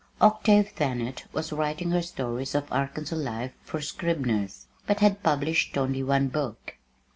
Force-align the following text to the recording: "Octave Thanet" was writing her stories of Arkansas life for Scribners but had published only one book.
"Octave 0.19 0.69
Thanet" 0.69 1.25
was 1.31 1.53
writing 1.53 1.91
her 1.91 2.01
stories 2.01 2.55
of 2.55 2.71
Arkansas 2.71 3.15
life 3.15 3.51
for 3.61 3.79
Scribners 3.81 4.65
but 4.87 4.99
had 4.99 5.21
published 5.21 5.77
only 5.77 6.01
one 6.01 6.27
book. 6.27 6.75